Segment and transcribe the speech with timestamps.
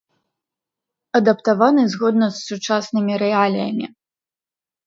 [1.19, 3.85] Адаптаваны згодна з сучаснымі рэаліямі.